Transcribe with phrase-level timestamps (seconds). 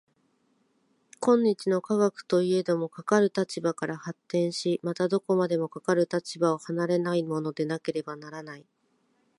[1.19, 8.65] 今日の科学といえども、かかる立場から発展し、またどこまでもかかる立場を離れないものでなければならない。